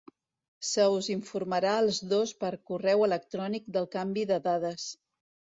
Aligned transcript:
Se 0.67 0.85
us 0.93 1.09
informarà 1.15 1.75
als 1.81 1.99
dos 2.15 2.33
per 2.45 2.51
correu 2.71 3.07
electrònic 3.11 3.71
del 3.77 3.89
canvi 3.97 4.29
de 4.33 4.41
dades. 4.49 4.91